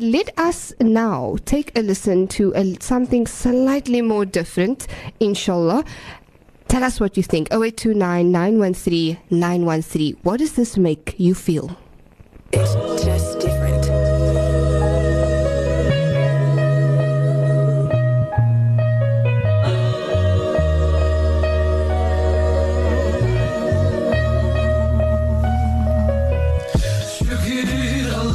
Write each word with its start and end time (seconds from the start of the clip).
Let 0.00 0.36
us 0.36 0.72
now 0.80 1.36
take 1.44 1.70
a 1.78 1.80
listen 1.80 2.26
to 2.34 2.52
a, 2.56 2.74
something 2.80 3.28
slightly 3.28 4.02
more 4.02 4.24
different, 4.24 4.88
inshallah. 5.20 5.84
Tell 6.66 6.82
us 6.82 6.98
what 6.98 7.16
you 7.16 7.22
think. 7.22 7.46
0829 7.52 8.32
913 8.32 9.18
913. 9.30 10.16
What 10.24 10.38
does 10.40 10.54
this 10.54 10.76
make 10.76 11.14
you 11.16 11.32
feel? 11.32 11.78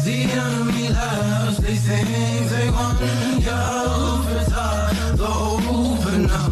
The 0.04 0.16
enemy 0.32 0.88
laughs, 0.90 1.58
they 1.58 1.74
think 1.76 2.48
they 2.50 2.70
won. 2.70 2.96
Ya 3.40 3.56
Al-Fatah, 3.80 5.16
the 5.16 5.26
opener. 5.26 6.44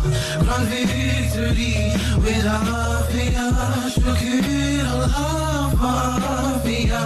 Grant 0.43 0.69
victory 0.69 1.93
with 2.23 2.46
Afia. 2.46 3.46
Şükür 3.95 4.87
Allah 4.87 5.70
for 5.79 6.20
Afia. 6.56 7.02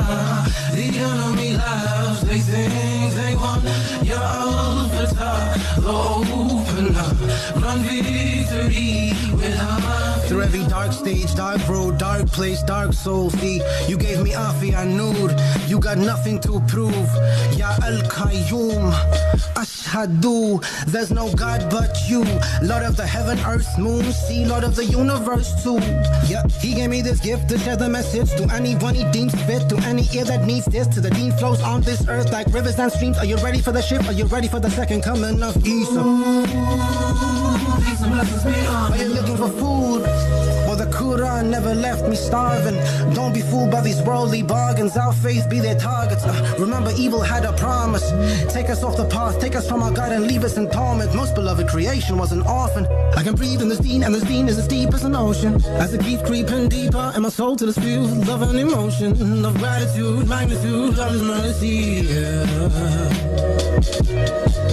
The 0.74 0.84
enemy 0.98 1.56
laughs, 1.56 2.20
they 2.22 2.40
think 2.40 3.14
they 3.14 3.34
won. 3.34 3.62
Ya 4.04 4.22
Al-Fatah, 4.22 5.54
the 5.76 5.90
opener. 5.90 7.10
Grant 7.58 7.82
victory 7.82 9.12
with 9.34 9.58
Afia. 9.58 10.11
Through 10.32 10.44
every 10.44 10.64
dark 10.64 10.94
stage, 10.94 11.34
dark 11.34 11.60
road, 11.68 11.98
dark 11.98 12.26
place, 12.26 12.62
dark 12.62 12.94
soul. 12.94 13.28
See, 13.28 13.60
you 13.86 13.98
gave 13.98 14.22
me 14.22 14.30
Afia 14.30 14.88
Noor. 14.88 15.28
You 15.68 15.78
got 15.78 15.98
nothing 15.98 16.40
to 16.40 16.58
prove. 16.68 17.10
Ya 17.52 17.76
Al 17.84 18.00
Qayyum. 18.08 18.92
Ashhadu. 19.60 20.64
There's 20.86 21.10
no 21.10 21.30
God 21.34 21.68
but 21.68 21.94
you. 22.08 22.24
Lord 22.62 22.82
of 22.82 22.96
the 22.96 23.06
heaven, 23.06 23.38
earth, 23.40 23.68
moon, 23.78 24.10
sea, 24.10 24.46
Lord 24.46 24.64
of 24.64 24.74
the 24.74 24.86
universe 24.86 25.62
too. 25.62 25.76
Yeah, 26.26 26.48
he 26.62 26.72
gave 26.72 26.88
me 26.88 27.02
this 27.02 27.20
gift 27.20 27.50
to 27.50 27.58
share 27.58 27.76
the 27.76 27.90
message 27.90 28.30
to 28.36 28.48
anyone 28.54 28.94
he 28.94 29.04
deems 29.12 29.34
fit. 29.44 29.68
To 29.68 29.76
any 29.84 30.08
ear 30.14 30.24
that 30.24 30.46
needs 30.46 30.64
this. 30.64 30.86
To 30.94 31.02
the 31.02 31.10
dean 31.10 31.32
flows 31.32 31.60
on 31.60 31.82
this 31.82 32.08
earth 32.08 32.32
like 32.32 32.46
rivers 32.54 32.78
and 32.78 32.90
streams. 32.90 33.18
Are 33.18 33.26
you 33.26 33.36
ready 33.44 33.60
for 33.60 33.72
the 33.72 33.82
shift? 33.82 34.08
Are 34.08 34.14
you 34.14 34.24
ready 34.24 34.48
for 34.48 34.60
the 34.60 34.70
second 34.70 35.02
coming 35.02 35.42
of 35.42 35.54
Isa? 35.58 36.02
Peace 37.84 38.00
and 38.00 38.12
blessings 38.12 38.44
be 38.44 38.66
on 38.66 38.92
Are 38.92 38.96
you 38.96 39.08
looking 39.08 39.36
for 39.36 39.48
food? 39.60 40.11
Never 41.42 41.74
left 41.74 42.08
me 42.08 42.16
starving. 42.16 42.76
Don't 43.14 43.32
be 43.32 43.40
fooled 43.40 43.70
by 43.70 43.80
these 43.80 44.00
worldly 44.02 44.42
bargains. 44.42 44.96
Our 44.96 45.12
faith 45.12 45.48
be 45.50 45.60
their 45.60 45.78
targets. 45.78 46.24
Uh, 46.24 46.56
remember, 46.58 46.92
evil 46.96 47.20
had 47.20 47.44
a 47.44 47.52
promise. 47.52 48.10
Take 48.52 48.70
us 48.70 48.82
off 48.82 48.96
the 48.96 49.06
path, 49.06 49.40
take 49.40 49.54
us 49.54 49.68
from 49.68 49.82
our 49.82 49.90
God, 49.90 50.12
and 50.12 50.26
leave 50.26 50.44
us 50.44 50.56
in 50.56 50.70
torment. 50.70 51.14
Most 51.14 51.34
beloved 51.34 51.68
creation 51.68 52.16
was 52.16 52.32
an 52.32 52.42
orphan. 52.42 52.86
I 53.16 53.22
can 53.22 53.34
breathe 53.34 53.60
in 53.60 53.68
this 53.68 53.80
deen, 53.80 54.02
and 54.02 54.14
this 54.14 54.24
deen 54.24 54.48
is 54.48 54.58
as 54.58 54.68
deep 54.68 54.94
as 54.94 55.04
an 55.04 55.14
ocean. 55.14 55.62
As 55.64 55.92
it 55.92 56.02
keeps 56.02 56.22
creeping 56.22 56.68
deeper, 56.68 57.12
and 57.14 57.22
my 57.22 57.28
soul 57.28 57.56
to 57.56 57.66
the 57.66 57.80
feel 57.80 58.02
love 58.02 58.42
and 58.42 58.58
emotion 58.58 59.44
of 59.44 59.56
gratitude, 59.58 60.28
magnitude 60.28 60.98
of 60.98 61.22
mercy. 61.22 62.02
Yeah. 62.08 64.71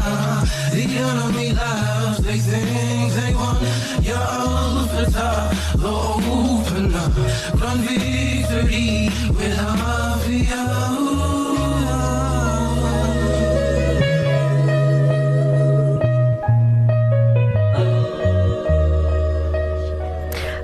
The 0.71 0.83
enemy 0.97 1.53
laughs, 1.53 2.19
they 2.19 2.37
think 2.39 3.13
they 3.13 3.33
won. 3.35 3.57
Ya 4.01 4.19
Al-Fatah, 4.45 5.51
the 5.77 5.89
opener. 5.89 7.07
Grant 7.57 7.81
victory 7.81 9.09
with 9.35 9.57
Afia. 9.57 11.00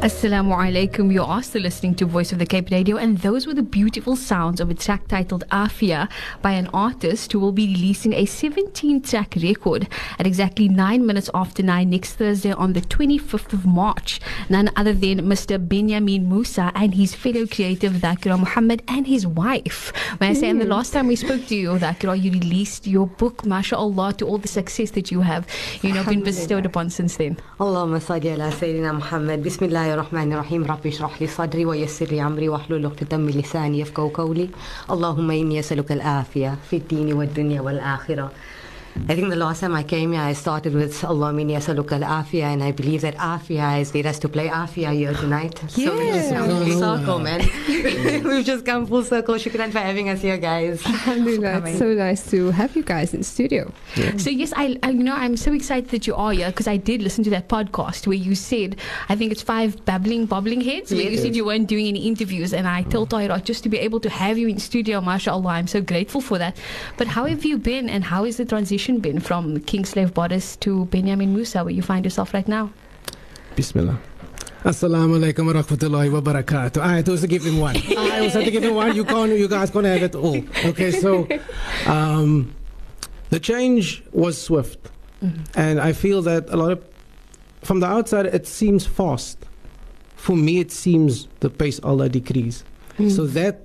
Assalamu 0.07 0.55
alaikum. 0.55 1.11
You 1.11 1.21
are 1.21 1.43
still 1.43 1.63
listening 1.63 1.93
to 1.95 2.05
Voice 2.05 2.31
of 2.31 2.39
the 2.39 2.45
Cape 2.45 2.69
Radio, 2.71 2.95
and 2.95 3.17
those 3.17 3.45
were 3.45 3.53
the 3.53 3.61
beautiful 3.61 4.15
sounds 4.15 4.61
of 4.61 4.69
a 4.69 4.73
track 4.73 5.05
titled 5.09 5.43
Aafiyah 5.51 6.09
by 6.41 6.51
an 6.51 6.67
artist 6.67 7.33
who 7.33 7.41
will 7.41 7.51
be 7.51 7.67
releasing 7.67 8.13
a 8.13 8.25
17 8.25 9.01
track 9.01 9.35
record 9.43 9.89
at 10.17 10.25
exactly 10.25 10.69
9 10.69 11.05
minutes 11.05 11.29
after 11.33 11.61
9 11.61 11.89
next 11.89 12.13
Thursday 12.13 12.53
on 12.53 12.71
the 12.71 12.79
25th 12.79 13.51
of 13.51 13.65
March. 13.65 14.21
None 14.47 14.71
other 14.77 14.93
than 14.93 15.19
Mr. 15.27 15.59
Binyameen 15.59 16.25
Musa 16.25 16.71
and 16.73 16.95
his 16.95 17.13
fellow 17.13 17.45
creative 17.45 17.91
Thaakirah 17.91 18.39
Mohamed 18.39 18.83
and 18.87 19.07
his 19.07 19.27
wife. 19.27 19.91
May 20.21 20.29
I 20.29 20.33
say, 20.35 20.47
in 20.47 20.51
and 20.51 20.61
the 20.61 20.73
last 20.73 20.93
time 20.93 21.07
we 21.07 21.17
spoke 21.17 21.45
to 21.47 21.55
you, 21.55 21.71
Thaakirah, 21.71 22.23
you 22.23 22.31
released 22.31 22.87
your 22.87 23.07
book, 23.07 23.45
mashallah, 23.45 24.13
to 24.13 24.25
all 24.25 24.37
the 24.37 24.47
success 24.47 24.91
that 24.91 25.11
you 25.11 25.19
have, 25.19 25.45
you 25.81 25.91
know, 25.91 26.05
been 26.05 26.23
bestowed 26.23 26.65
upon 26.65 26.89
since 26.89 27.17
then. 27.17 27.35
Allahumma 27.59 27.99
salli 27.99 28.31
ala 28.33 28.53
Sayyidina 28.53 28.95
Muhammad. 28.95 29.43
Bismillah. 29.43 29.96
الرحمن 29.97 30.33
الرحيم. 30.33 30.63
ربي 30.63 30.89
اشرح 30.89 31.21
لي 31.21 31.27
صدري 31.27 31.65
ويسر 31.65 32.05
لي 32.05 32.21
أمري 32.21 32.49
واحلل 32.49 32.85
عقدة 32.85 33.17
من 33.17 33.29
لساني 33.29 33.79
يفقهوا 33.79 34.09
قولي. 34.13 34.49
اللهم 34.91 35.31
إني 35.31 35.59
أسألك 35.59 35.91
العافية 35.91 36.57
في 36.69 36.75
الدين 36.75 37.13
والدنيا 37.13 37.61
والآخرة. 37.61 38.31
I 39.09 39.15
think 39.15 39.29
the 39.29 39.37
last 39.37 39.61
time 39.61 39.73
I 39.75 39.83
came 39.83 40.11
here, 40.11 40.21
I 40.21 40.33
started 40.33 40.73
with 40.73 41.03
Allah 41.05 41.31
Mini 41.31 41.53
Asaluka 41.53 41.99
Afia, 42.01 42.43
and 42.53 42.63
I 42.63 42.71
believe 42.71 43.01
that 43.01 43.15
Afia 43.15 43.77
has 43.77 43.93
led 43.93 44.05
us 44.05 44.19
to 44.19 44.27
play 44.29 44.47
Afia 44.49 44.91
here 44.91 45.13
tonight. 45.13 45.61
So 45.69 45.95
we've 45.95 46.13
just 46.13 46.33
come 46.33 46.65
full 46.65 46.79
circle, 46.79 47.19
man. 47.19 47.41
we've 48.23 48.45
just 48.45 48.65
come 48.65 48.87
full 48.87 49.03
circle. 49.03 49.35
Shukran 49.35 49.71
for 49.71 49.79
having 49.79 50.09
us 50.09 50.21
here, 50.21 50.37
guys. 50.37 50.85
Alhamdulillah, 50.85 51.67
it's 51.67 51.77
so 51.77 51.93
nice 51.93 52.29
to 52.31 52.51
have 52.51 52.75
you 52.75 52.83
guys 52.83 53.13
in 53.13 53.19
the 53.21 53.25
studio. 53.25 53.71
So 54.17 54.29
yes, 54.29 54.51
I, 54.55 54.77
I 54.83 54.89
you 54.89 55.03
know 55.03 55.15
I'm 55.15 55.37
so 55.37 55.53
excited 55.53 55.89
that 55.91 56.07
you 56.07 56.15
are 56.15 56.33
here 56.33 56.47
because 56.47 56.67
I 56.67 56.77
did 56.77 57.01
listen 57.01 57.23
to 57.25 57.29
that 57.29 57.47
podcast 57.47 58.07
where 58.07 58.17
you 58.17 58.35
said 58.35 58.77
I 59.09 59.15
think 59.15 59.31
it's 59.31 59.41
five 59.41 59.83
babbling 59.85 60.25
bobbling 60.25 60.61
heads 60.61 60.91
where 60.91 61.09
you 61.09 61.17
said 61.17 61.35
you 61.35 61.45
weren't 61.45 61.67
doing 61.67 61.87
any 61.87 62.07
interviews 62.07 62.53
and 62.53 62.67
I 62.67 62.83
told 62.83 63.09
Tahira 63.11 63.43
just 63.43 63.63
to 63.63 63.69
be 63.69 63.77
able 63.77 63.99
to 64.01 64.09
have 64.09 64.37
you 64.37 64.47
in 64.47 64.59
studio, 64.59 65.01
mashallah, 65.01 65.49
I'm 65.49 65.67
so 65.67 65.81
grateful 65.81 66.21
for 66.21 66.37
that. 66.37 66.57
But 66.97 67.07
how 67.07 67.25
have 67.25 67.45
you 67.45 67.57
been 67.57 67.89
and 67.89 68.03
how 68.03 68.25
is 68.25 68.37
the 68.37 68.45
transition 68.45 68.86
been 68.95 69.19
from 69.19 69.59
Kingslave 69.61 70.13
Bodice 70.13 70.55
to 70.57 70.85
Binyameen 70.85 71.29
Musa 71.29 71.63
where 71.63 71.73
you 71.73 71.81
find 71.81 72.05
yourself 72.05 72.33
right 72.33 72.47
now? 72.47 72.71
Bismillah. 73.55 73.99
Assalamu 74.63 75.19
alaikum 75.19 75.45
wa 75.45 75.61
rahmatullahi 75.61 76.11
wa 76.11 76.21
barakatuh. 76.21 76.81
I 76.81 76.95
had 76.95 77.05
to 77.05 77.27
give 77.27 77.43
him 77.43 77.59
one. 77.59 77.75
I 77.75 78.21
also 78.21 78.39
had 78.39 78.45
to 78.45 78.51
give 78.51 78.63
him 78.63 78.75
one. 78.75 78.95
You 78.95 79.05
can't, 79.05 79.31
you 79.31 79.47
guys 79.47 79.69
can't 79.69 79.85
have 79.85 80.01
it 80.01 80.15
all. 80.15 80.41
Okay, 80.65 80.91
so 80.91 81.27
um, 81.85 82.55
the 83.29 83.39
change 83.39 84.03
was 84.11 84.41
swift. 84.41 84.89
And 85.55 85.79
I 85.79 85.93
feel 85.93 86.21
that 86.23 86.49
a 86.49 86.57
lot 86.57 86.71
of, 86.71 86.83
from 87.63 87.79
the 87.81 87.87
outside, 87.87 88.25
it 88.27 88.47
seems 88.47 88.85
fast. 88.85 89.45
For 90.15 90.35
me, 90.35 90.59
it 90.59 90.71
seems 90.71 91.27
the 91.39 91.49
pace 91.49 91.79
Allah 91.81 92.09
decrees. 92.09 92.63
So 93.09 93.27
that, 93.27 93.61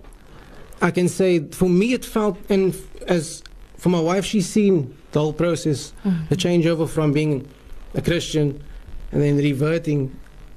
I 0.82 0.90
can 0.90 1.08
say, 1.08 1.48
for 1.48 1.68
me, 1.68 1.94
it 1.94 2.04
felt, 2.04 2.38
and 2.50 2.76
as 3.08 3.42
for 3.76 3.88
my 3.88 4.00
wife, 4.00 4.24
she's 4.24 4.48
seen 4.48 4.96
the 5.12 5.20
whole 5.20 5.32
process, 5.32 5.92
the 6.28 6.36
changeover 6.36 6.88
from 6.88 7.12
being 7.12 7.48
a 7.94 8.02
Christian 8.02 8.62
and 9.10 9.20
then 9.22 9.36
reverting. 9.36 10.16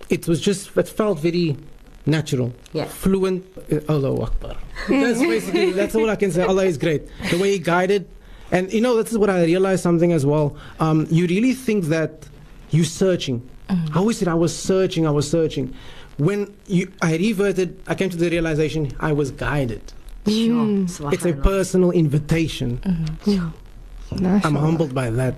It 0.10 0.28
was 0.28 0.40
just, 0.42 0.76
it 0.78 0.88
felt 0.88 1.20
very 1.20 1.58
natural, 2.06 2.54
Yeah. 2.74 2.86
fluent. 2.86 3.44
uh, 3.72 3.80
Allahu 3.90 4.22
Akbar. 4.24 4.56
That's 4.88 5.20
basically, 5.34 5.72
that's 5.72 5.96
all 5.96 6.10
I 6.10 6.16
can 6.16 6.32
say. 6.32 6.44
Allah 6.44 6.66
is 6.66 6.78
great. 6.78 7.04
The 7.32 7.38
way 7.40 7.52
He 7.54 7.60
guided. 7.60 8.08
And 8.52 8.72
you 8.72 8.80
know, 8.82 9.02
this 9.02 9.12
is 9.12 9.18
what 9.18 9.30
I 9.32 9.44
realized 9.44 9.82
something 9.82 10.12
as 10.12 10.24
well. 10.26 10.56
Um, 10.80 11.08
you 11.10 11.26
really 11.26 11.54
think 11.54 11.86
that 11.86 12.28
you're 12.70 12.86
searching. 12.86 13.42
I 13.70 13.96
always 13.96 14.20
said 14.20 14.28
I 14.28 14.36
was 14.36 14.56
searching, 14.56 15.08
I 15.08 15.10
was 15.12 15.30
searching. 15.30 15.74
when 16.18 16.56
you, 16.68 16.92
I 17.02 17.18
reverted, 17.18 17.82
I 17.88 17.96
came 17.96 18.10
to 18.12 18.16
the 18.18 18.30
realization 18.30 18.92
I 19.00 19.12
was 19.12 19.32
guided. 19.32 19.82
Sure. 20.26 20.66
Mm. 20.66 21.14
It's 21.14 21.26
a 21.26 21.34
personal 21.34 21.92
invitation. 21.92 22.78
Mm-hmm. 22.80 24.46
I'm 24.46 24.56
humbled 24.56 24.94
by 24.94 25.10
that. 25.10 25.36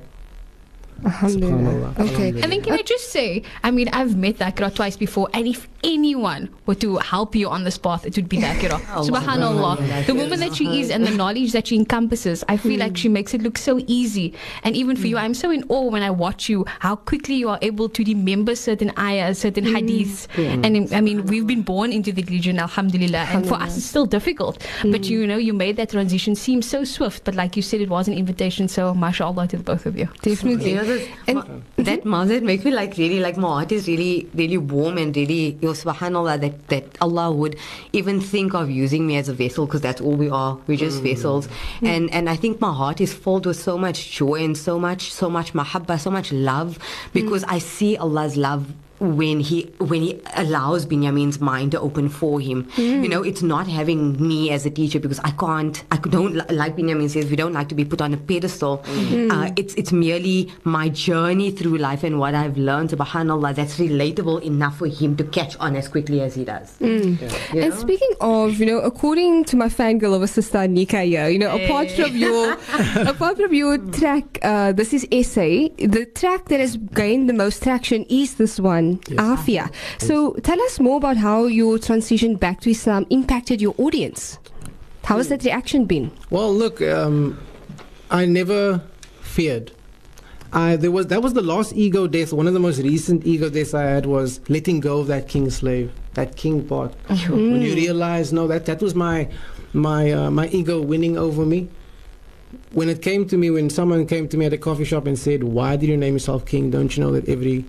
Alhamdulillah. 1.05 1.93
Subhanallah. 1.93 2.13
Okay. 2.13 2.29
And 2.41 2.51
then 2.51 2.61
can 2.61 2.73
I 2.73 2.81
just 2.81 3.11
say, 3.11 3.43
I 3.63 3.71
mean, 3.71 3.89
I've 3.89 4.17
met 4.17 4.37
Thaakirah 4.37 4.73
twice 4.73 4.97
before, 4.97 5.29
and 5.33 5.47
if 5.47 5.67
anyone 5.83 6.49
were 6.65 6.75
to 6.75 6.97
help 6.97 7.35
you 7.35 7.49
on 7.49 7.63
this 7.63 7.77
path, 7.77 8.05
it 8.05 8.15
would 8.15 8.29
be 8.29 8.37
Thaakirah. 8.37 8.79
Subhanallah. 9.07 10.05
The 10.05 10.15
woman 10.15 10.39
that 10.39 10.55
she 10.55 10.81
is 10.81 10.89
and 10.89 11.05
the 11.05 11.11
knowledge 11.11 11.51
that 11.51 11.67
she 11.67 11.75
encompasses, 11.75 12.43
I 12.47 12.57
feel 12.57 12.79
like 12.79 12.97
she 12.97 13.07
hmm. 13.07 13.13
makes 13.13 13.33
it 13.33 13.41
look 13.41 13.57
so 13.57 13.79
easy. 13.87 14.33
And 14.63 14.75
even 14.75 14.95
for 14.95 15.07
you, 15.07 15.17
hmm. 15.17 15.23
I'm 15.23 15.33
so 15.33 15.51
in 15.51 15.63
awe 15.69 15.89
when 15.89 16.03
I 16.03 16.11
watch 16.11 16.49
you, 16.49 16.65
how 16.79 16.95
quickly 16.95 17.35
you 17.35 17.49
are 17.49 17.59
able 17.61 17.89
to 17.89 18.03
remember 18.03 18.55
certain 18.55 18.91
ayahs, 18.97 19.39
certain 19.39 19.65
hmm. 19.65 19.75
hadiths. 19.75 20.27
And 20.37 20.93
I 20.93 21.01
mean, 21.01 21.25
we've 21.25 21.47
been 21.47 21.61
born 21.61 21.91
into 21.91 22.11
the 22.11 22.23
religion, 22.23 22.59
alhamdulillah, 22.59 23.27
and 23.31 23.47
for 23.47 23.55
us 23.55 23.77
it's 23.77 23.85
still 23.85 24.05
difficult. 24.05 24.65
But 24.83 25.05
you 25.05 25.27
know, 25.27 25.37
you 25.37 25.53
made 25.53 25.77
that 25.77 25.89
transition 25.91 26.35
seem 26.35 26.61
so 26.61 26.83
swift, 26.83 27.23
but 27.23 27.35
like 27.35 27.55
you 27.55 27.61
said, 27.61 27.81
it 27.81 27.89
was 27.89 28.07
an 28.07 28.13
invitation. 28.13 28.67
So, 28.67 28.93
mashallah 28.93 29.47
to 29.49 29.57
the 29.57 29.63
both 29.63 29.85
of 29.85 29.97
you. 29.97 30.09
Definitely. 30.21 30.73
You 30.73 31.07
And- 31.27 31.63
that 31.77 32.03
mazit 32.03 32.41
makes 32.41 32.65
me 32.65 32.71
like 32.71 32.97
really 32.97 33.19
like 33.19 33.37
my 33.37 33.47
heart 33.47 33.71
is 33.71 33.87
really 33.87 34.27
really 34.33 34.57
warm 34.57 34.97
and 34.97 35.15
really 35.15 35.57
you 35.67 35.73
know, 35.73 35.93
subhanallah 35.93 36.39
that 36.41 36.67
that 36.69 36.97
Allah 37.01 37.31
would 37.31 37.57
even 37.93 38.21
think 38.21 38.53
of 38.53 38.69
using 38.69 39.05
me 39.05 39.17
as 39.17 39.29
a 39.29 39.33
vessel 39.33 39.65
because 39.65 39.81
that's 39.81 40.01
all 40.01 40.15
we 40.15 40.29
are. 40.29 40.57
We're 40.67 40.77
just 40.77 40.99
mm. 40.99 41.03
vessels. 41.03 41.47
And 41.81 42.11
and 42.11 42.29
I 42.29 42.35
think 42.35 42.61
my 42.61 42.73
heart 42.73 43.01
is 43.01 43.13
filled 43.13 43.45
with 43.45 43.59
so 43.59 43.77
much 43.77 44.11
joy 44.11 44.43
and 44.43 44.57
so 44.57 44.79
much 44.79 45.11
so 45.11 45.29
much 45.29 45.53
mahabba 45.53 45.99
so 45.99 46.11
much 46.11 46.31
love 46.31 46.79
mm. 46.79 47.13
because 47.13 47.43
I 47.43 47.59
see 47.59 47.97
Allah's 47.97 48.37
love 48.37 48.73
when 48.99 49.39
he 49.39 49.63
when 49.79 50.01
he 50.01 50.21
allows 50.35 50.85
Binyameen's 50.85 51.39
mind 51.39 51.71
to 51.71 51.79
open 51.79 52.09
for 52.09 52.39
him. 52.39 52.69
You 52.77 53.07
know, 53.09 53.23
it's 53.23 53.41
not 53.41 53.67
having 53.67 54.21
me 54.25 54.51
as 54.51 54.65
a 54.65 54.69
teacher 54.69 54.99
because 54.99 55.19
I 55.19 55.31
can't. 55.31 55.83
I 55.91 55.97
don't 55.97 56.35
like 56.51 56.75
Binyameen 56.75 57.09
says 57.09 57.29
we 57.29 57.35
don't 57.35 57.53
like 57.53 57.69
to 57.69 57.75
be 57.75 57.85
put 57.85 58.01
on 58.01 58.13
a 58.13 58.17
pedestal. 58.17 58.83
Uh, 59.31 59.51
it's 59.55 59.73
it's 59.75 59.91
merely 59.91 60.51
my 60.63 60.89
journey 60.89 61.51
through 61.51 61.77
life 61.77 62.03
and 62.03 62.19
what 62.19 62.35
I've 62.35 62.57
learned. 62.57 62.89
Subhanallah, 62.89 63.55
that's 63.55 63.77
relatable 63.77 64.41
enough 64.43 64.77
for 64.77 64.87
him 64.87 65.15
to 65.17 65.23
catch 65.23 65.55
on 65.57 65.75
as 65.75 65.87
quickly 65.87 66.21
as 66.21 66.35
he 66.35 66.43
does. 66.43 66.75
You 66.79 67.17
And 67.53 67.73
speaking 67.73 68.11
of, 68.21 68.59
you 68.59 68.65
know, 68.65 68.79
according 68.79 69.45
to 69.45 69.57
my 69.57 69.67
fangirl 69.67 70.15
of 70.15 70.21
a 70.21 70.27
sister 70.27 70.67
Nika 70.67 71.01
here, 71.01 71.27
you 71.27 71.39
know, 71.39 71.55
apart 71.55 71.91
from 71.91 72.15
your 72.15 72.53
apart 73.07 73.37
from 73.37 73.53
your 73.53 73.77
track, 73.77 74.39
uh, 74.43 74.71
this 74.71 74.93
is 74.93 75.07
essay. 75.11 75.69
The 75.77 76.05
track 76.05 76.45
that 76.49 76.59
has 76.59 76.77
gained 76.77 77.29
the 77.29 77.33
most 77.33 77.63
traction 77.63 78.05
is 78.09 78.35
this 78.35 78.59
one, 78.59 78.86
Aafiyah. 78.95 79.71
So 79.99 80.33
tell 80.43 80.59
us 80.61 80.79
more 80.79 80.97
about 80.97 81.17
how 81.17 81.45
your 81.45 81.77
transition 81.77 82.35
back 82.35 82.61
to 82.61 82.71
Islam 82.71 83.05
impacted 83.09 83.61
your 83.61 83.75
audience. 83.77 84.39
How 85.03 85.17
has 85.17 85.29
that 85.29 85.43
reaction 85.43 85.85
been? 85.85 86.11
Well, 86.29 86.53
look, 86.53 86.81
um, 86.81 87.39
I 88.11 88.25
never 88.25 88.81
feared. 89.21 89.71
I, 90.53 90.75
there 90.77 90.91
was 90.91 91.07
that 91.07 91.21
was 91.21 91.33
the 91.33 91.41
last 91.41 91.73
ego 91.75 92.07
death. 92.07 92.33
One 92.33 92.47
of 92.47 92.53
the 92.53 92.59
most 92.59 92.79
recent 92.79 93.25
ego 93.25 93.49
deaths 93.49 93.73
I 93.73 93.83
had 93.83 94.05
was 94.05 94.39
letting 94.49 94.79
go 94.79 94.99
of 94.99 95.07
that 95.07 95.27
king 95.27 95.49
slave, 95.49 95.91
that 96.13 96.35
king 96.35 96.65
part. 96.65 96.93
When 97.29 97.61
you 97.61 97.73
realize, 97.75 98.31
no, 98.31 98.47
that 98.47 98.65
that 98.65 98.81
was 98.81 98.95
my 98.95 99.29
my 99.73 100.11
uh, 100.11 100.31
my 100.31 100.47
ego 100.47 100.81
winning 100.81 101.17
over 101.17 101.45
me. 101.45 101.69
When 102.71 102.87
it 102.87 103.01
came 103.01 103.27
to 103.27 103.37
me, 103.37 103.49
when 103.49 103.69
someone 103.69 104.07
came 104.07 104.27
to 104.29 104.37
me 104.37 104.45
at 104.45 104.53
a 104.53 104.57
coffee 104.57 104.85
shop 104.85 105.05
and 105.05 105.19
said, 105.19 105.43
"Why 105.43 105.75
did 105.75 105.89
you 105.89 105.97
name 105.97 106.13
yourself 106.13 106.45
king? 106.45 106.71
Don't 106.71 106.95
you 106.95 107.03
know 107.03 107.11
that 107.11 107.27
every 107.27 107.65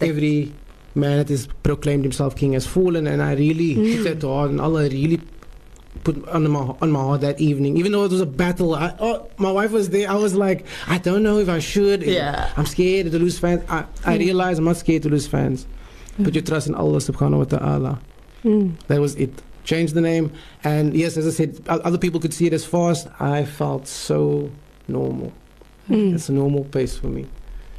every 0.00 0.52
man 0.94 1.18
that 1.18 1.28
has 1.28 1.48
proclaimed 1.62 2.04
himself 2.04 2.36
king 2.36 2.52
has 2.52 2.66
fallen?" 2.66 3.06
And 3.06 3.22
I 3.22 3.34
really 3.34 3.74
mm. 3.76 3.96
took 3.96 4.04
that 4.04 4.20
to 4.20 4.28
heart, 4.28 4.50
and 4.50 4.60
Allah 4.60 4.88
really 4.88 5.20
put 6.02 6.26
on 6.28 6.50
my 6.50 6.74
on 6.82 6.90
my 6.90 7.00
heart 7.00 7.20
that 7.22 7.40
evening. 7.40 7.76
Even 7.76 7.92
though 7.92 8.04
it 8.04 8.10
was 8.10 8.20
a 8.20 8.26
battle, 8.26 8.74
I, 8.74 8.94
oh, 8.98 9.28
my 9.38 9.50
wife 9.52 9.70
was 9.70 9.90
there. 9.90 10.10
I 10.10 10.14
was 10.14 10.34
like, 10.34 10.66
I 10.86 10.98
don't 10.98 11.22
know 11.22 11.38
if 11.38 11.48
I 11.48 11.58
should. 11.58 12.02
Yeah. 12.02 12.52
I'm 12.56 12.66
scared 12.66 13.10
to 13.10 13.18
lose 13.18 13.38
fans. 13.38 13.62
I, 13.68 13.84
I 14.04 14.16
mm. 14.16 14.18
realized 14.18 14.58
I'm 14.58 14.64
not 14.64 14.76
scared 14.76 15.02
to 15.04 15.08
lose 15.08 15.26
fans. 15.26 15.66
Put 16.22 16.34
your 16.34 16.42
trust 16.44 16.68
in 16.68 16.74
Allah 16.76 16.98
Subhanahu 16.98 17.38
wa 17.38 17.44
Taala. 17.44 17.98
Mm. 18.44 18.78
That 18.86 19.00
was 19.00 19.16
it. 19.16 19.42
Changed 19.64 19.94
the 19.94 20.00
name, 20.02 20.30
and 20.62 20.94
yes, 20.94 21.16
as 21.16 21.26
I 21.26 21.30
said, 21.30 21.58
other 21.66 21.96
people 21.96 22.20
could 22.20 22.34
see 22.34 22.46
it 22.46 22.52
as 22.52 22.66
fast. 22.66 23.08
I 23.18 23.46
felt 23.46 23.88
so 23.88 24.50
normal. 24.88 25.32
It's 25.88 26.28
a 26.28 26.32
normal 26.32 26.64
pace 26.64 26.96
for 26.96 27.06
me. 27.06 27.26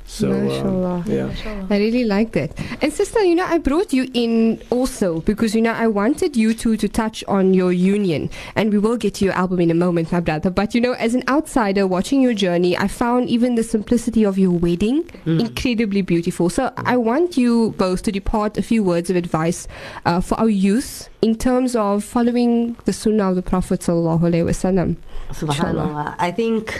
So 0.07 0.31
um, 0.31 0.47
Mashallah. 0.47 1.03
yeah. 1.07 1.65
I 1.69 1.77
really 1.77 2.03
like 2.05 2.33
that. 2.33 2.51
And 2.81 2.93
sister, 2.93 3.23
you 3.23 3.33
know, 3.35 3.45
I 3.45 3.57
brought 3.57 3.91
you 3.91 4.07
in 4.13 4.61
also 4.69 5.21
because 5.21 5.55
you 5.55 5.61
know 5.61 5.73
I 5.73 5.87
wanted 5.87 6.37
you 6.37 6.53
two 6.53 6.77
to 6.77 6.87
touch 6.87 7.23
on 7.27 7.53
your 7.53 7.73
union, 7.73 8.29
and 8.55 8.71
we 8.71 8.77
will 8.77 8.97
get 8.97 9.15
to 9.15 9.25
your 9.25 9.33
album 9.33 9.59
in 9.61 9.71
a 9.71 9.73
moment, 9.73 10.11
my 10.11 10.19
brother. 10.19 10.49
But 10.49 10.75
you 10.75 10.81
know, 10.81 10.93
as 10.93 11.15
an 11.15 11.23
outsider 11.27 11.87
watching 11.87 12.21
your 12.21 12.33
journey, 12.33 12.77
I 12.77 12.87
found 12.87 13.29
even 13.29 13.55
the 13.55 13.63
simplicity 13.63 14.23
of 14.23 14.37
your 14.37 14.51
wedding 14.51 15.09
incredibly 15.25 16.01
beautiful. 16.01 16.49
So 16.49 16.71
I 16.77 16.97
want 16.97 17.35
you 17.35 17.73
both 17.77 18.03
to 18.03 18.11
depart 18.11 18.57
a 18.57 18.61
few 18.61 18.83
words 18.83 19.09
of 19.09 19.15
advice 19.15 19.67
uh, 20.05 20.21
for 20.21 20.39
our 20.39 20.49
youth 20.49 21.09
in 21.21 21.35
terms 21.35 21.75
of 21.75 22.03
following 22.03 22.77
the 22.85 22.93
Sunnah 22.93 23.29
of 23.31 23.35
the 23.35 23.41
Prophet 23.41 23.79
sallallahu 23.81 24.21
alaihi 24.21 24.45
wasallam. 24.45 24.95
Subhanallah. 25.31 26.15
I 26.19 26.31
think, 26.31 26.79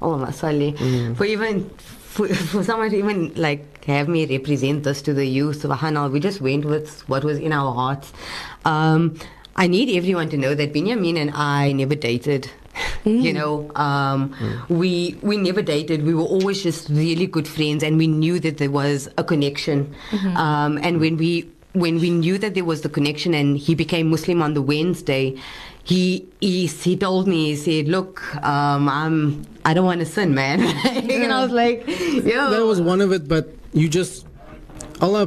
Allah 0.00 0.28
salli, 0.28 0.76
for 1.16 1.24
even 1.24 1.68
for, 2.10 2.28
for 2.52 2.64
someone 2.64 2.90
to 2.90 2.96
even 2.96 3.32
like 3.34 3.84
have 3.84 4.08
me 4.08 4.26
represent 4.26 4.84
this 4.84 5.00
to 5.02 5.14
the 5.14 5.26
youth, 5.26 5.62
Subhanallah, 5.62 6.10
we 6.10 6.20
just 6.20 6.40
went 6.40 6.64
with 6.64 7.08
what 7.08 7.24
was 7.24 7.38
in 7.38 7.52
our 7.52 7.72
hearts. 7.72 8.12
Um, 8.64 9.16
I 9.56 9.66
need 9.66 9.96
everyone 9.96 10.28
to 10.30 10.36
know 10.36 10.54
that 10.54 10.72
Binyameen 10.72 11.16
and 11.16 11.30
I 11.34 11.72
never 11.72 11.94
dated. 11.94 12.50
You 13.04 13.32
know, 13.32 13.70
um, 13.74 14.34
we 14.68 15.18
we 15.22 15.36
never 15.36 15.60
dated. 15.60 16.04
We 16.04 16.14
were 16.14 16.22
always 16.36 16.62
just 16.62 16.88
really 16.88 17.26
good 17.26 17.48
friends, 17.48 17.82
and 17.82 17.98
we 17.98 18.06
knew 18.06 18.38
that 18.40 18.58
there 18.58 18.70
was 18.70 19.08
a 19.18 19.24
connection. 19.24 19.94
Um, 20.36 20.78
and 20.82 21.00
when 21.00 21.16
we 21.16 21.50
when 21.72 21.98
we 21.98 22.10
knew 22.10 22.38
that 22.38 22.54
there 22.54 22.64
was 22.64 22.82
the 22.82 22.88
connection, 22.88 23.34
and 23.34 23.58
he 23.58 23.74
became 23.74 24.08
Muslim 24.10 24.40
on 24.40 24.54
the 24.54 24.62
Wednesday, 24.62 25.36
he 25.90 26.28
he 26.40 26.66
he 26.66 26.96
told 26.96 27.26
me 27.26 27.38
he 27.50 27.56
said, 27.56 27.88
"Look, 27.88 28.14
um, 28.46 28.88
I'm 28.88 29.44
I 29.64 29.74
don't 29.74 29.84
want 29.92 30.00
to 30.00 30.06
sin, 30.06 30.34
man." 30.34 30.60
and 31.14 31.32
I 31.32 31.42
was 31.42 31.52
like, 31.62 31.78
"Yo." 32.32 32.50
That 32.54 32.64
was 32.64 32.80
one 32.80 33.00
of 33.00 33.10
it, 33.16 33.26
but 33.26 33.44
you 33.72 33.88
just 33.88 34.24
Allah 35.00 35.24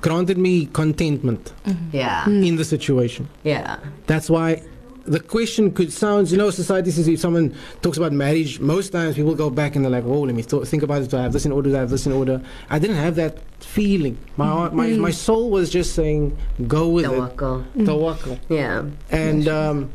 granted 0.00 0.38
me 0.38 0.66
contentment 0.66 1.52
yeah, 1.92 2.26
in 2.26 2.56
the 2.56 2.64
situation. 2.64 3.28
yeah, 3.44 3.78
That's 4.06 4.28
why 4.30 4.62
the 5.04 5.20
question 5.20 5.72
could 5.72 5.92
sound, 5.92 6.30
you 6.30 6.38
know, 6.38 6.50
society 6.50 6.90
says 6.90 7.06
if 7.08 7.20
someone 7.20 7.54
talks 7.82 7.98
about 7.98 8.12
marriage, 8.12 8.60
most 8.60 8.90
times 8.90 9.14
people 9.16 9.34
go 9.34 9.50
back 9.50 9.76
and 9.76 9.84
they're 9.84 9.92
like, 9.98 10.04
"Oh, 10.04 10.22
let 10.22 10.34
me 10.34 10.42
th- 10.42 10.66
think 10.66 10.82
about 10.82 11.02
it. 11.02 11.10
Do 11.10 11.18
I 11.18 11.22
have 11.22 11.32
this 11.32 11.46
in 11.46 11.52
order? 11.52 11.70
Do 11.70 11.76
I 11.76 11.80
have 11.80 11.90
this 11.90 12.06
in 12.06 12.12
order?" 12.12 12.42
I 12.68 12.78
didn't 12.78 12.96
have 13.06 13.14
that 13.16 13.38
feeling. 13.62 14.18
My 14.36 14.46
heart, 14.46 14.74
my 14.74 14.88
my 15.08 15.12
soul 15.12 15.50
was 15.50 15.70
just 15.70 15.94
saying, 15.94 16.36
"Go 16.66 16.88
with 16.88 17.06
Tawakkul. 17.06 17.64
it." 17.76 17.86
Tawakkul. 17.86 18.38
yeah. 18.48 18.84
And 19.10 19.48
um, 19.48 19.90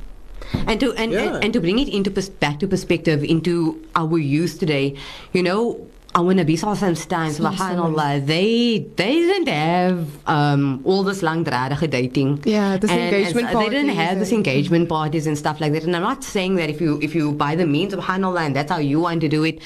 and 0.54 0.80
to 0.80 0.94
and, 0.94 1.12
Yeah. 1.12 1.20
and, 1.36 1.44
and 1.46 1.54
to 1.54 1.60
bring 1.60 1.80
it 1.80 1.90
into 1.90 2.10
pers- 2.12 2.30
back 2.30 2.60
to 2.60 2.68
perspective 2.68 3.24
into 3.24 3.82
our 3.96 4.18
youth 4.18 4.60
today 4.60 4.96
you 5.34 5.44
know 5.44 5.80
I 6.18 6.20
our 6.20 6.32
Nabi 6.34 6.56
Wasallam, 6.56 6.96
subhanallah, 7.38 8.26
they 8.26 8.80
they 8.96 9.16
didn't 9.16 9.50
have 9.50 10.08
um, 10.30 10.80
all 10.86 11.04
this 11.04 11.22
langdradige 11.22 11.90
dating. 11.90 12.42
Yeah, 12.46 12.78
this 12.78 12.90
And- 12.90 13.02
engagement 13.02 13.48
and 13.48 13.54
so 13.58 13.60
They 13.60 13.70
didn't 13.70 13.96
have 13.98 14.20
this 14.20 14.32
engagement 14.32 14.88
parties 14.88 15.28
and 15.28 15.38
stuff 15.38 15.60
like 15.60 15.74
that. 15.74 15.84
And 15.84 15.94
I'm 15.94 16.02
not 16.04 16.24
saying 16.24 16.56
that 16.56 16.70
if 16.70 16.80
you 16.80 17.00
if 17.02 17.14
you 17.16 17.34
by 17.34 17.56
the 17.56 17.66
means, 17.66 17.94
subhanallah, 17.94 18.46
and 18.46 18.56
that's 18.56 18.72
how 18.72 18.78
you 18.78 19.02
want 19.02 19.20
to 19.28 19.28
do 19.28 19.44
it, 19.44 19.60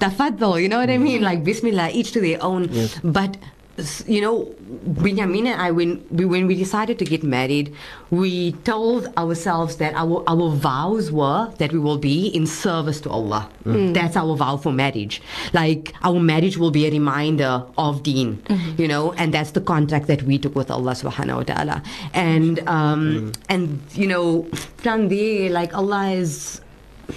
tafaddal, 0.00 0.60
you 0.60 0.68
know 0.68 0.80
what 0.80 0.90
I 0.90 0.98
mean? 0.98 1.22
Like 1.22 1.44
Bismillah, 1.44 1.90
each 1.92 2.10
to 2.18 2.20
their 2.20 2.42
own. 2.42 2.68
But 3.04 3.36
s- 3.36 3.51
you 4.06 4.20
know, 4.20 4.52
Binyameen 4.86 5.46
and 5.46 5.60
I, 5.60 5.70
when 5.70 6.04
we 6.10 6.24
when 6.24 6.46
we 6.46 6.54
decided 6.54 6.98
to 6.98 7.04
get 7.04 7.22
married, 7.22 7.74
we 8.10 8.52
told 8.64 9.06
ourselves 9.16 9.76
that 9.76 9.94
our 9.94 10.22
our 10.28 10.50
vows 10.50 11.10
were 11.10 11.50
that 11.58 11.72
we 11.72 11.78
will 11.78 11.96
be 11.98 12.26
in 12.28 12.46
service 12.46 13.00
to 13.02 13.10
Allah. 13.10 13.48
Mm. 13.64 13.74
Mm. 13.74 13.94
That's 13.94 14.16
our 14.16 14.36
vow 14.36 14.56
for 14.58 14.72
marriage. 14.72 15.22
Like 15.52 15.94
our 16.02 16.20
marriage 16.20 16.58
will 16.58 16.70
be 16.70 16.86
a 16.86 16.90
reminder 16.90 17.64
of 17.78 18.02
Deen, 18.02 18.36
mm-hmm. 18.44 18.80
you 18.80 18.88
know, 18.88 19.12
and 19.14 19.32
that's 19.32 19.52
the 19.52 19.60
contract 19.60 20.06
that 20.06 20.22
we 20.24 20.38
took 20.38 20.54
with 20.54 20.70
Allah 20.70 20.92
Subhanahu 20.92 21.36
wa 21.36 21.44
Taala. 21.44 21.84
And 22.12 22.60
um, 22.68 23.32
mm. 23.32 23.36
and 23.48 23.80
you 23.94 24.06
know, 24.06 24.44
from 24.76 25.08
there, 25.08 25.48
like 25.50 25.74
Allah 25.74 26.10
is. 26.10 26.60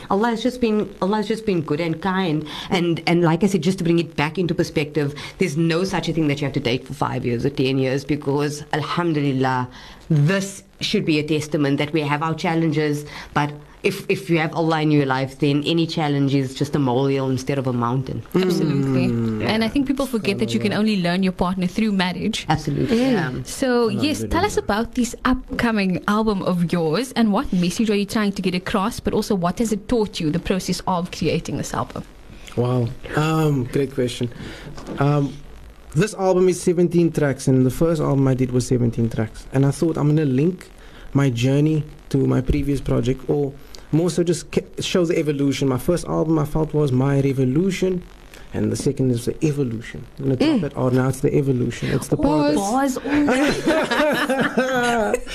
Allah 0.10 0.30
has 0.30 0.44
just 0.44 0.62
been 0.62 0.94
Allah 1.02 1.18
has 1.18 1.28
just 1.28 1.46
been 1.46 1.62
good 1.62 1.80
and 1.80 2.02
kind 2.02 2.48
and 2.70 3.02
and 3.08 3.24
like 3.24 3.44
I 3.44 3.48
said 3.48 3.62
just 3.62 3.78
to 3.80 3.84
bring 3.84 4.00
it 4.00 4.16
back 4.16 4.38
into 4.38 4.54
perspective 4.54 5.14
there's 5.38 5.58
no 5.58 5.84
such 5.84 6.10
a 6.10 6.14
thing 6.14 6.28
that 6.28 6.42
you 6.42 6.46
have 6.46 6.54
to 6.54 6.60
date 6.60 6.86
for 6.86 6.94
5 6.94 7.26
years 7.26 7.46
or 7.46 7.50
10 7.50 7.78
years 7.78 8.06
because 8.06 8.64
alhamdulillah 8.74 9.70
this 10.10 10.64
should 10.82 11.06
be 11.06 11.20
a 11.20 11.24
testament 11.28 11.78
that 11.78 11.92
we 11.94 12.02
have 12.02 12.22
our 12.22 12.36
challenges, 12.36 13.06
but 13.34 13.52
if, 13.86 14.10
if 14.10 14.30
you 14.32 14.40
have 14.40 14.54
Allah 14.56 14.82
in 14.82 14.90
your 14.90 15.06
life, 15.06 15.38
then 15.40 15.64
any 15.64 15.86
challenge 15.86 16.34
is 16.34 16.56
just 16.56 16.76
a 16.76 16.80
molehill 16.80 17.30
instead 17.30 17.60
of 17.60 17.68
a 17.68 17.74
mountain. 17.74 18.24
Absolutely. 18.34 19.08
Mm. 19.10 19.46
And 19.46 19.64
I 19.64 19.68
think 19.68 19.86
people 19.86 20.08
forget 20.08 20.40
that 20.40 20.56
you 20.56 20.60
can 20.60 20.74
only 20.74 21.02
learn 21.04 21.22
your 21.22 21.34
partner 21.34 21.68
through 21.68 21.92
marriage. 21.92 22.48
Absolutely. 22.50 23.00
Yeah. 23.00 23.44
So, 23.44 23.90
yes, 23.90 24.26
tell 24.32 24.44
us 24.44 24.58
about 24.58 24.96
this 24.96 25.16
upcoming 25.24 26.04
album 26.08 26.42
of 26.42 26.74
yours 26.74 27.12
and 27.12 27.32
what 27.32 27.54
message 27.54 27.92
are 27.92 27.96
you 27.96 28.08
trying 28.08 28.32
to 28.32 28.42
get 28.42 28.56
across, 28.56 29.00
but 29.00 29.14
also 29.14 29.36
what 29.36 29.60
has 29.60 29.72
it 29.72 29.88
taught 29.88 30.20
you, 30.20 30.32
the 30.32 30.40
process 30.40 30.82
of 30.88 31.12
creating 31.12 31.58
this 31.58 31.72
album? 31.72 32.04
Wow. 32.58 32.88
Um, 33.16 33.66
great 33.66 33.94
question. 33.94 34.34
Um, 34.98 35.32
this 35.94 36.16
album 36.16 36.50
is 36.50 36.60
17 36.60 37.12
tracks, 37.12 37.48
and 37.48 37.64
the 37.64 37.72
first 37.72 38.02
album 38.02 38.28
I 38.28 38.34
did 38.34 38.52
was 38.52 38.66
17 38.68 39.12
tracks. 39.12 39.46
And 39.54 39.64
I 39.64 39.72
thought 39.72 39.96
I'm 39.96 40.08
going 40.16 40.18
to 40.18 40.26
link 40.26 40.70
my 41.14 41.30
journey 41.30 41.84
to 42.10 42.18
my 42.26 42.42
previous 42.42 42.82
project, 42.82 43.30
or 43.30 43.54
more 43.92 44.10
so 44.10 44.24
just 44.24 44.52
ca- 44.52 44.62
show 44.82 45.06
the 45.06 45.18
evolution. 45.18 45.68
My 45.68 45.78
first 45.78 46.06
album 46.06 46.40
I 46.40 46.46
felt 46.46 46.74
was 46.74 46.92
my 46.92 47.20
revolution, 47.22 48.04
and 48.54 48.72
the 48.72 48.76
second 48.76 49.12
is 49.12 49.26
the 49.26 49.46
evolution. 49.46 50.06
I'm 50.18 50.26
going 50.26 50.38
to 50.38 50.46
drop 50.60 50.72
it 50.72 50.78
out 50.78 50.94
now. 50.94 51.10
It's 51.10 51.22
the 51.22 51.34
evolution. 51.36 51.90
It's 51.92 52.08
the 52.08 52.18
part. 52.18 52.56
Pause. 52.58 53.00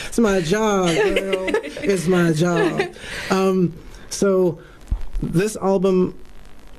it's 0.00 0.18
my 0.18 0.40
job, 0.40 0.88
girl. 0.94 1.50
It's 1.82 2.06
my 2.06 2.32
job. 2.32 2.94
Um, 3.30 3.74
so, 4.08 4.58
this 5.22 5.56
album, 5.56 6.18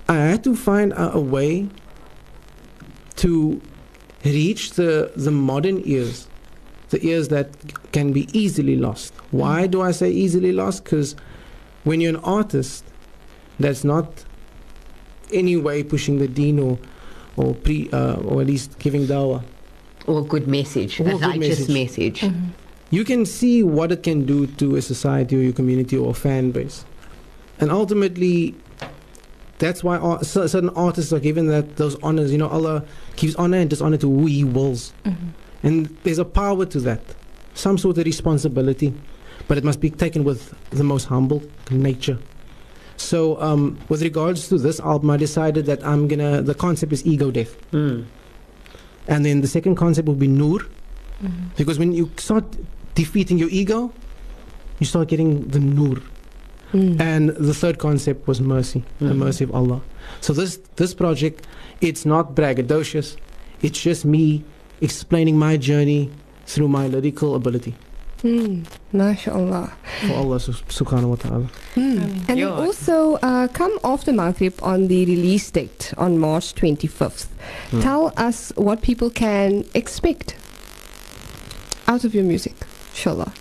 I 0.07 0.15
had 0.15 0.43
to 0.43 0.55
find 0.55 0.93
a, 0.93 1.13
a 1.13 1.19
way 1.19 1.67
to 3.17 3.61
reach 4.25 4.71
the 4.71 5.11
the 5.15 5.31
modern 5.31 5.81
ears, 5.85 6.27
the 6.89 7.05
ears 7.05 7.27
that 7.29 7.49
can 7.91 8.11
be 8.13 8.27
easily 8.37 8.75
lost. 8.75 9.13
Why 9.31 9.67
do 9.67 9.81
I 9.81 9.91
say 9.91 10.09
easily 10.11 10.51
lost? 10.51 10.83
Because 10.83 11.15
when 11.83 12.01
you're 12.01 12.09
an 12.15 12.23
artist, 12.23 12.83
that's 13.59 13.83
not 13.83 14.25
any 15.33 15.55
way 15.57 15.83
pushing 15.83 16.19
the 16.19 16.27
deen 16.27 16.59
or 16.59 16.77
or 17.37 17.53
pre 17.55 17.89
uh, 17.91 18.15
or 18.15 18.41
at 18.41 18.47
least 18.47 18.77
giving 18.79 19.07
dawah. 19.07 19.43
Or 20.07 20.19
a 20.21 20.23
good 20.23 20.47
message, 20.47 20.99
Or 20.99 21.03
a 21.03 21.07
a 21.15 21.19
good 21.19 21.21
righteous 21.21 21.69
message. 21.69 22.23
message. 22.23 22.33
you 22.89 23.05
can 23.05 23.25
see 23.25 23.63
what 23.63 23.91
it 23.91 24.03
can 24.03 24.25
do 24.25 24.47
to 24.47 24.75
a 24.75 24.81
society 24.81 25.37
or 25.37 25.41
your 25.41 25.53
community 25.53 25.95
or 25.97 26.13
fan 26.13 26.51
base. 26.51 26.83
And 27.59 27.71
ultimately, 27.71 28.55
that's 29.59 29.83
why 29.83 29.97
ar- 29.97 30.23
cer- 30.23 30.47
certain 30.47 30.69
artists 30.71 31.13
are 31.13 31.19
given 31.19 31.47
that 31.47 31.77
those 31.77 31.95
honors. 32.01 32.31
You 32.31 32.39
know, 32.39 32.47
Allah 32.49 32.83
gives 33.15 33.35
honor 33.35 33.57
and 33.59 33.69
dishonor 33.69 33.97
to 33.97 34.09
who 34.09 34.25
He 34.25 34.43
wills. 34.43 34.91
And 35.63 35.95
there's 36.03 36.17
a 36.17 36.25
power 36.25 36.65
to 36.65 36.79
that, 36.81 37.01
some 37.53 37.77
sort 37.77 37.99
of 37.99 38.05
responsibility, 38.05 38.93
but 39.47 39.57
it 39.57 39.63
must 39.63 39.79
be 39.79 39.89
taken 39.89 40.23
with 40.23 40.53
the 40.69 40.83
most 40.83 41.05
humble 41.05 41.41
nature. 41.69 42.17
So, 42.97 43.41
um, 43.41 43.77
with 43.89 44.01
regards 44.03 44.47
to 44.49 44.57
this 44.57 44.79
album, 44.79 45.09
I 45.09 45.17
decided 45.17 45.65
that 45.65 45.83
I'm 45.85 46.07
gonna. 46.07 46.41
The 46.41 46.53
concept 46.53 46.93
is 46.93 47.05
ego 47.05 47.31
death, 47.31 47.55
Mm. 47.71 48.05
and 49.07 49.25
then 49.25 49.41
the 49.41 49.47
second 49.47 49.75
concept 49.75 50.07
will 50.07 50.15
be 50.15 50.27
nur, 50.27 50.59
because 51.57 51.79
when 51.79 51.93
you 51.93 52.11
start 52.17 52.45
defeating 52.95 53.37
your 53.39 53.49
ego, 53.49 53.91
you 54.79 54.85
start 54.85 55.07
getting 55.07 55.47
the 55.47 55.59
nur. 55.59 55.97
Mm. 56.73 56.99
And 57.01 57.29
the 57.31 57.53
third 57.53 57.79
concept 57.79 58.27
was 58.27 58.39
mercy, 58.39 58.83
the 58.99 59.13
Mhm. 59.13 59.17
mercy 59.17 59.43
of 59.43 59.51
Allah. 59.53 59.81
So 60.21 60.31
this 60.33 60.59
this 60.77 60.93
project, 60.93 61.45
it's 61.81 62.05
not 62.05 62.35
braggadocious. 62.35 63.17
It's 63.61 63.81
just 63.81 64.05
me 64.05 64.43
explaining 64.79 65.37
my 65.37 65.57
journey 65.57 66.09
through 66.45 66.67
my 66.69 66.87
lyrical 66.87 67.35
ability 67.35 67.75
Mm. 68.23 68.65
MashaAllah. 68.93 69.71
for 70.07 70.13
Allah 70.13 70.37
subhanahu 70.37 71.09
wa 71.09 71.15
ta'ala. 71.15 71.49
Mm. 71.75 72.29
And 72.29 72.37
Yeah. 72.39 72.53
also 72.53 73.15
uh, 73.23 73.47
come 73.47 73.77
after 73.83 74.13
Maghrib 74.13 74.53
on 74.61 74.87
the 74.87 75.05
release 75.05 75.49
date 75.49 75.93
on 75.97 76.17
March 76.19 76.53
25th. 76.53 77.25
Hmm. 77.71 77.81
Tell 77.81 78.13
us 78.17 78.51
what 78.55 78.81
people 78.81 79.09
can 79.09 79.65
expect 79.73 80.35
out 81.87 82.03
of 82.03 82.13
your 82.13 82.23
music, 82.23 82.53
inshallah. 82.93 83.33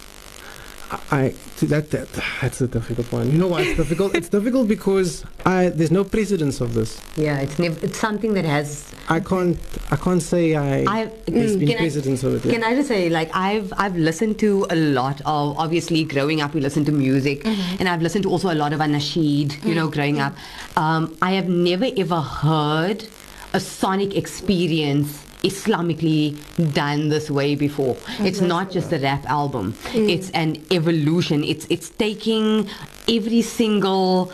I 1.10 1.34
to 1.58 1.66
that, 1.66 1.90
that 1.90 2.08
that's 2.40 2.60
a 2.60 2.68
difficult 2.68 3.10
one. 3.12 3.30
You 3.30 3.38
know 3.38 3.48
why 3.48 3.62
it's 3.62 3.76
difficult? 3.76 4.14
It's 4.14 4.28
difficult 4.28 4.68
because 4.68 5.24
I 5.46 5.68
there's 5.68 5.90
no 5.90 6.04
precedence 6.04 6.60
of 6.60 6.74
this. 6.74 7.00
Yeah, 7.16 7.38
it's 7.38 7.58
nev- 7.58 7.82
it's 7.82 7.98
something 7.98 8.34
that 8.34 8.44
has. 8.44 8.84
I 9.08 9.20
can't 9.20 9.58
I 9.90 9.96
can't 9.96 10.22
say 10.22 10.56
I 10.56 10.84
I 10.88 11.10
there's 11.26 11.56
been 11.56 11.68
mm, 11.68 11.76
can 11.76 12.24
I, 12.24 12.28
of 12.28 12.34
it. 12.34 12.44
yeah. 12.44 12.52
Can 12.52 12.64
I 12.64 12.74
just 12.74 12.88
say, 12.88 13.08
like, 13.08 13.30
I've 13.34 13.72
I've 13.76 13.96
listened 13.96 14.38
to 14.40 14.66
a 14.70 14.76
lot 14.76 15.20
of 15.20 15.58
obviously 15.58 16.04
growing 16.04 16.40
up. 16.40 16.54
We 16.54 16.60
listen 16.60 16.84
to 16.86 16.92
music, 16.92 17.44
mm-hmm. 17.44 17.76
and 17.78 17.88
I've 17.88 18.02
listened 18.02 18.24
to 18.24 18.30
also 18.30 18.52
a 18.52 18.54
lot 18.54 18.72
of 18.72 18.80
anasheed. 18.80 19.64
You 19.64 19.74
know, 19.74 19.86
mm-hmm. 19.86 19.94
growing 19.94 20.20
up, 20.20 20.34
um, 20.76 21.16
I 21.22 21.32
have 21.32 21.48
never 21.48 21.86
ever 21.96 22.20
heard 22.20 23.06
a 23.52 23.60
sonic 23.60 24.16
experience 24.16 25.26
Islamically 25.42 26.36
done 26.74 27.08
this 27.08 27.30
way 27.30 27.54
before. 27.54 27.96
It's 28.20 28.40
not 28.40 28.70
just 28.70 28.92
a 28.92 28.98
rap 28.98 29.24
album. 29.26 29.72
Mm. 29.92 30.10
It's 30.10 30.30
an 30.30 30.62
evolution. 30.70 31.44
It's 31.44 31.66
it's 31.70 31.90
taking 31.90 32.68
every 33.08 33.42
single 33.42 34.32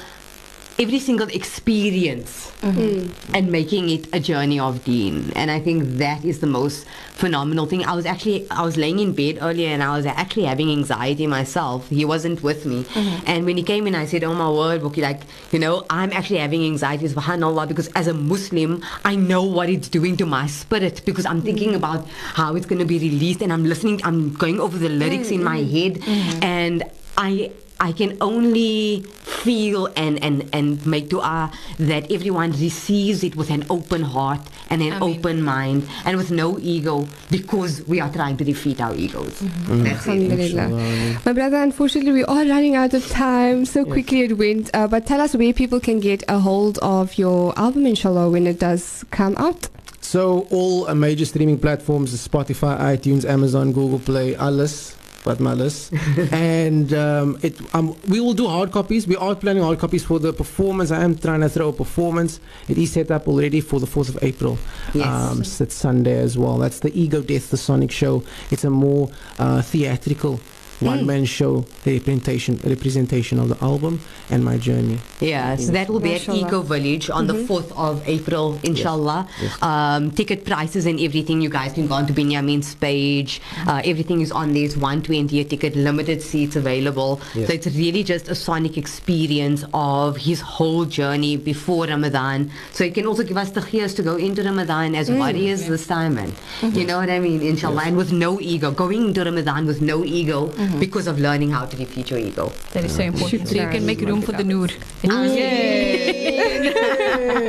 every 0.78 0.98
single 0.98 1.28
experience 1.28 2.52
mm-hmm. 2.60 3.34
and 3.34 3.50
making 3.50 3.88
it 3.88 4.06
a 4.12 4.20
journey 4.20 4.60
of 4.60 4.84
Dean. 4.84 5.32
and 5.34 5.50
i 5.50 5.58
think 5.58 5.84
that 5.98 6.24
is 6.24 6.40
the 6.40 6.46
most 6.46 6.86
phenomenal 7.16 7.64
thing. 7.64 7.82
I 7.82 7.94
was 7.94 8.04
actually 8.04 8.46
i 8.50 8.62
was 8.62 8.76
laying 8.76 8.98
in 8.98 9.12
bed 9.14 9.38
earlier 9.40 9.70
and 9.70 9.82
i 9.82 9.96
was 9.96 10.04
actually 10.04 10.44
having 10.44 10.70
anxiety 10.70 11.26
myself. 11.26 11.88
He 11.88 12.04
wasn't 12.04 12.42
with 12.42 12.66
me. 12.66 12.84
Mm-hmm. 12.84 13.24
And 13.26 13.46
when 13.46 13.56
he 13.56 13.62
came 13.62 13.86
in 13.86 13.94
i 13.94 14.04
said 14.04 14.22
oh 14.22 14.34
my 14.34 14.50
word 14.50 14.82
Boki, 14.82 15.02
like 15.02 15.22
you 15.50 15.58
know 15.58 15.86
i'm 15.88 16.12
actually 16.12 16.38
having 16.38 16.64
anxiety 16.64 17.08
subhanallah 17.08 17.66
because 17.68 17.88
as 18.00 18.06
a 18.06 18.14
muslim 18.14 18.82
i 19.04 19.14
know 19.16 19.42
what 19.42 19.70
it's 19.70 19.88
doing 19.88 20.16
to 20.18 20.26
my 20.26 20.46
spirit 20.46 21.02
because 21.06 21.24
i'm 21.24 21.40
thinking 21.40 21.68
mm-hmm. 21.68 21.84
about 21.84 22.06
how 22.40 22.54
it's 22.54 22.66
going 22.66 22.78
to 22.78 22.84
be 22.84 22.98
released 22.98 23.40
and 23.40 23.52
i'm 23.52 23.64
listening 23.64 24.00
i'm 24.04 24.34
going 24.34 24.60
over 24.60 24.76
the 24.76 24.88
lyrics 24.88 25.30
in 25.30 25.42
my 25.42 25.58
head. 25.62 26.02
And 26.42 26.84
i 27.16 27.50
I 27.78 27.92
can 27.92 28.16
only 28.20 29.02
feel 29.02 29.86
and, 29.96 30.22
and, 30.22 30.48
and 30.52 30.84
make 30.86 31.08
dua 31.10 31.52
that 31.78 32.10
everyone 32.10 32.52
receives 32.52 33.22
it 33.22 33.36
with 33.36 33.50
an 33.50 33.64
open 33.68 34.02
heart 34.02 34.40
and 34.70 34.82
an 34.82 34.94
Ameen. 34.94 35.18
open 35.18 35.42
mind 35.42 35.88
and 36.04 36.16
with 36.16 36.30
no 36.30 36.58
ego 36.58 37.06
because 37.30 37.86
we 37.86 38.00
are 38.00 38.10
trying 38.10 38.36
to 38.38 38.44
defeat 38.44 38.80
our 38.80 38.94
egos. 38.94 39.40
Mm-hmm. 39.40 39.82
That's 39.84 40.06
it. 40.06 40.10
Alhamdulillah. 40.10 41.20
My 41.24 41.32
brother, 41.32 41.58
unfortunately, 41.58 42.12
we 42.12 42.24
are 42.24 42.44
running 42.46 42.76
out 42.76 42.94
of 42.94 43.06
time. 43.08 43.64
So 43.66 43.84
quickly 43.84 44.22
it 44.22 44.38
went. 44.38 44.70
Uh, 44.74 44.88
but 44.88 45.06
tell 45.06 45.20
us 45.20 45.34
where 45.36 45.52
people 45.52 45.78
can 45.78 46.00
get 46.00 46.24
a 46.28 46.38
hold 46.38 46.78
of 46.78 47.18
your 47.18 47.56
album, 47.58 47.86
inshallah, 47.86 48.30
when 48.30 48.46
it 48.46 48.58
does 48.58 49.04
come 49.10 49.36
out. 49.36 49.68
So 50.00 50.46
all 50.50 50.92
major 50.94 51.24
streaming 51.24 51.58
platforms, 51.58 52.14
Spotify, 52.26 52.78
iTunes, 52.78 53.24
Amazon, 53.24 53.72
Google 53.72 53.98
Play, 53.98 54.36
alles, 54.36 54.95
but 55.26 55.38
malas. 55.38 55.90
and 56.32 56.94
um, 56.94 57.36
it, 57.42 57.54
um, 57.74 57.94
we 58.08 58.20
will 58.20 58.32
do 58.32 58.46
hard 58.46 58.70
copies. 58.70 59.06
We 59.06 59.16
are 59.16 59.34
planning 59.34 59.64
hard 59.64 59.80
copies 59.80 60.04
for 60.04 60.18
the 60.20 60.32
performance. 60.32 60.90
I 60.92 61.02
am 61.02 61.18
trying 61.18 61.40
to 61.40 61.48
throw 61.48 61.68
a 61.68 61.72
performance. 61.72 62.40
It 62.68 62.78
is 62.78 62.92
set 62.92 63.10
up 63.10 63.26
already 63.26 63.60
for 63.60 63.80
the 63.80 63.86
4th 63.86 64.08
of 64.10 64.18
April. 64.22 64.56
Yes. 64.94 65.06
Um, 65.06 65.44
so 65.44 65.64
it's 65.64 65.74
Sunday 65.74 66.18
as 66.18 66.38
well. 66.38 66.58
That's 66.58 66.78
the 66.78 66.92
Ego 66.98 67.20
Death, 67.20 67.50
the 67.50 67.56
Sonic 67.56 67.90
Show. 67.90 68.22
It's 68.52 68.62
a 68.64 68.70
more 68.70 69.10
uh, 69.38 69.62
theatrical 69.62 70.40
one-man 70.80 71.20
hmm. 71.20 71.24
show 71.24 71.64
representation 71.84 72.60
representation 72.64 73.38
of 73.38 73.48
the 73.48 73.58
album 73.64 74.00
and 74.30 74.44
my 74.44 74.56
journey. 74.58 74.98
Yeah, 75.20 75.56
so 75.56 75.72
that 75.72 75.88
will 75.88 76.00
be 76.00 76.14
at 76.14 76.28
Eco 76.28 76.62
Village 76.62 77.10
on 77.10 77.26
the 77.26 77.34
mm-hmm. 77.34 77.52
4th 77.52 77.72
of 77.76 78.06
April, 78.08 78.58
inshallah. 78.62 79.28
Yes. 79.40 79.62
Um, 79.62 80.10
ticket 80.10 80.44
prices 80.44 80.86
and 80.86 81.00
everything, 81.00 81.40
you 81.40 81.48
guys 81.48 81.72
can 81.72 81.86
go 81.86 81.94
on 81.94 82.06
to 82.06 82.12
Binyameen's 82.12 82.74
page. 82.74 83.40
Mm-hmm. 83.40 83.68
Uh, 83.68 83.82
everything 83.84 84.20
is 84.20 84.32
on 84.32 84.52
there. 84.52 84.64
It's 84.64 84.76
120 84.76 85.40
a 85.40 85.44
ticket, 85.44 85.76
limited 85.76 86.22
seats 86.22 86.56
available. 86.56 87.20
Yes. 87.34 87.48
So 87.48 87.54
it's 87.54 87.66
really 87.68 88.02
just 88.02 88.28
a 88.28 88.34
sonic 88.34 88.76
experience 88.76 89.64
of 89.72 90.16
his 90.16 90.40
whole 90.40 90.84
journey 90.84 91.36
before 91.36 91.86
Ramadan. 91.86 92.50
So 92.72 92.84
it 92.84 92.94
can 92.94 93.06
also 93.06 93.22
give 93.22 93.36
us 93.36 93.50
the 93.50 93.60
gears 93.62 93.94
to 93.94 94.02
go 94.02 94.16
into 94.16 94.42
Ramadan 94.42 94.94
as 94.94 95.08
mm. 95.08 95.18
warriors 95.18 95.66
this 95.66 95.86
time, 95.86 96.14
man. 96.14 96.30
Mm-hmm. 96.32 96.78
You 96.78 96.86
know 96.86 96.98
what 96.98 97.10
I 97.10 97.18
mean? 97.20 97.42
Inshallah. 97.42 97.82
And 97.86 97.96
with 97.96 98.12
no 98.12 98.40
ego. 98.40 98.70
Going 98.70 99.08
into 99.08 99.24
Ramadan 99.24 99.66
with 99.66 99.80
no 99.80 100.04
ego 100.04 100.50
Mm-hmm. 100.66 100.80
because 100.80 101.06
of 101.06 101.18
learning 101.18 101.50
how 101.50 101.64
to 101.64 101.76
defeat 101.76 102.10
your 102.10 102.18
ego. 102.18 102.50
That 102.72 102.84
is 102.84 102.96
so 102.96 103.02
important. 103.02 103.48
So 103.48 103.54
you 103.54 103.68
can 103.68 103.86
make 103.86 104.00
room 104.00 104.20
for 104.22 104.32
the 104.32 104.44
nur. 104.44 104.68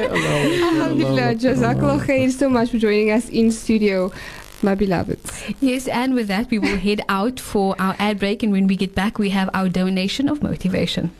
Alhamdulillah. 0.07 1.35
Jazakallah 1.35 2.05
khair 2.05 2.31
so 2.31 2.49
much 2.49 2.69
for 2.71 2.77
joining 2.77 3.11
us 3.11 3.29
in 3.29 3.51
studio, 3.51 4.11
my 4.61 4.75
beloveds. 4.75 5.43
Yes, 5.59 5.87
and 5.87 6.13
with 6.13 6.27
that, 6.27 6.49
we 6.51 6.59
will 6.59 6.77
head 6.77 7.01
out 7.09 7.39
for 7.39 7.75
our 7.79 7.95
ad 7.99 8.19
break. 8.19 8.43
And 8.43 8.51
when 8.51 8.67
we 8.67 8.75
get 8.75 8.93
back, 8.95 9.17
we 9.17 9.29
have 9.31 9.49
our 9.53 9.69
donation 9.69 10.29
of 10.29 10.43
motivation. 10.43 11.11